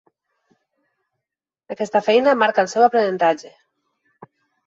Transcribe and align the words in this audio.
Aquesta 1.75 2.01
feina 2.07 2.35
marca 2.45 2.63
el 2.65 2.71
seu 2.73 2.85
aprenentatge. 2.87 3.53